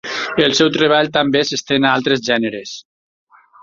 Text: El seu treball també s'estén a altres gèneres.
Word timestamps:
El 0.45 0.55
seu 0.59 0.71
treball 0.77 1.13
també 1.19 1.45
s'estén 1.51 1.87
a 1.91 1.95
altres 2.01 2.27
gèneres. 2.33 2.77